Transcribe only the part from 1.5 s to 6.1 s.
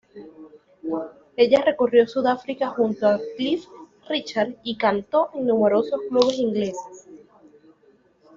recorrió Sudáfrica junto a Cliff Richard y cantó en numerosos